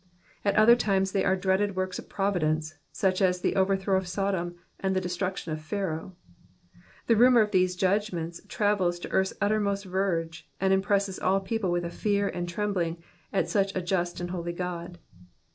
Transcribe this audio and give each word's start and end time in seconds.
At 0.43 0.55
other 0.55 0.75
times 0.75 1.11
they 1.11 1.23
are 1.23 1.35
dread 1.35 1.75
works 1.75 1.99
of 1.99 2.09
providence— 2.09 2.73
such 2.91 3.21
as 3.21 3.39
the 3.41 3.55
overthrow 3.55 3.97
of 3.97 4.07
Sodom, 4.07 4.55
and 4.79 4.95
the 4.95 4.99
destruction 4.99 5.51
of 5.53 5.61
Pharaoh. 5.61 6.15
The 7.05 7.15
rumour 7.15 7.41
of 7.41 7.51
these 7.51 7.75
judgments 7.75 8.41
travels 8.47 8.97
to 8.97 9.11
earth's 9.11 9.35
utmost 9.39 9.85
verge, 9.85 10.49
and 10.59 10.73
impresses 10.73 11.19
all 11.19 11.39
people 11.39 11.69
with 11.69 11.85
a 11.85 11.91
fear 11.91 12.31
ana 12.33 12.47
trembling 12.47 12.97
at 13.31 13.47
such 13.47 13.75
a 13.75 13.81
just 13.83 14.19
and 14.19 14.31
holy 14.31 14.53
God. 14.53 14.97